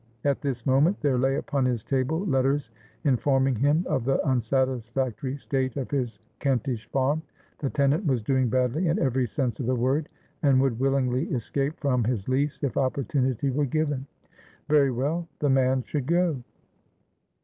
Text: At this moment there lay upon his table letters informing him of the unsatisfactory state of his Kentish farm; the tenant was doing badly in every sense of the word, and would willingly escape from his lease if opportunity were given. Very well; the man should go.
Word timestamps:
At 0.25 0.41
this 0.41 0.65
moment 0.65 0.99
there 1.01 1.19
lay 1.19 1.35
upon 1.35 1.63
his 1.65 1.83
table 1.83 2.25
letters 2.25 2.71
informing 3.03 3.53
him 3.53 3.85
of 3.87 4.03
the 4.03 4.19
unsatisfactory 4.27 5.37
state 5.37 5.77
of 5.77 5.91
his 5.91 6.17
Kentish 6.39 6.89
farm; 6.89 7.21
the 7.59 7.69
tenant 7.69 8.07
was 8.07 8.23
doing 8.23 8.49
badly 8.49 8.87
in 8.87 8.97
every 8.97 9.27
sense 9.27 9.59
of 9.59 9.67
the 9.67 9.75
word, 9.75 10.09
and 10.41 10.59
would 10.59 10.79
willingly 10.79 11.25
escape 11.25 11.79
from 11.79 12.03
his 12.03 12.27
lease 12.27 12.63
if 12.63 12.77
opportunity 12.77 13.51
were 13.51 13.67
given. 13.67 14.07
Very 14.67 14.89
well; 14.89 15.27
the 15.37 15.51
man 15.51 15.83
should 15.83 16.07
go. 16.07 16.41